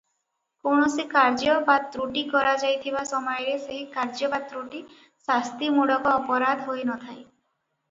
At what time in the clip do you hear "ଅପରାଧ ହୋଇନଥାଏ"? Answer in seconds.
6.23-7.25